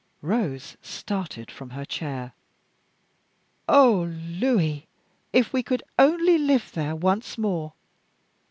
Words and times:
Rose 0.23 0.77
started 0.81 1.51
from 1.51 1.69
her 1.69 1.85
chair. 1.85 2.33
"Oh, 3.69 4.11
Louis, 4.27 4.87
if 5.31 5.53
we 5.53 5.61
could 5.61 5.83
only 5.99 6.39
live 6.39 6.71
there 6.71 6.95
once 6.95 7.37
more! 7.37 7.73